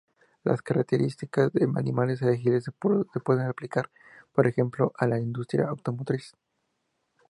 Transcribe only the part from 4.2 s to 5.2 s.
por ejemplo a la